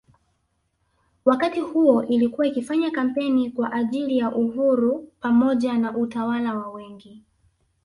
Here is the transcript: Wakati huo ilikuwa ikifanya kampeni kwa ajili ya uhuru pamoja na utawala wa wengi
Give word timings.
Wakati 1.25 1.59
huo 1.59 2.03
ilikuwa 2.03 2.47
ikifanya 2.47 2.91
kampeni 2.91 3.51
kwa 3.51 3.71
ajili 3.73 4.17
ya 4.17 4.31
uhuru 4.35 5.07
pamoja 5.19 5.73
na 5.77 5.97
utawala 5.97 6.55
wa 6.57 6.69
wengi 6.69 7.23